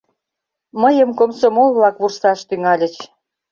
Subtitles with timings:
[0.81, 2.95] Мыйым комсомол-влак вурсаш тӱҥальыч: